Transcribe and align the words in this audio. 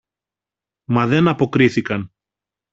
Μα 0.85 1.07
δεν 1.07 1.27
αποκρίθηκαν. 1.27 2.11